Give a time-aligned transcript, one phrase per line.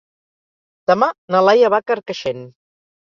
[0.93, 2.43] Demà na Laia va a Carcaixent.